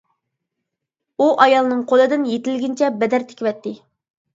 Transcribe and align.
ئۇ 1.21 1.27
ئايالنىڭ 1.45 1.85
قولىدىن 1.95 2.27
يېتىلگىنىچە 2.33 2.95
بەدەر 3.01 3.33
تىكىۋەتتى. 3.33 3.81